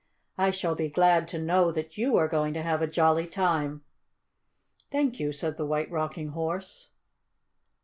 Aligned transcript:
I 0.35 0.49
shall 0.49 0.73
be 0.73 0.89
glad 0.89 1.27
to 1.27 1.37
know 1.37 1.71
that 1.73 1.95
you 1.95 2.17
are 2.17 2.27
going 2.27 2.55
to 2.55 2.63
have 2.63 2.81
a 2.81 2.87
jolly 2.87 3.27
time." 3.27 3.83
"Thank 4.89 5.19
you," 5.19 5.31
said 5.31 5.57
the 5.57 5.65
White 5.67 5.91
Rocking 5.91 6.29
Horse. 6.29 6.87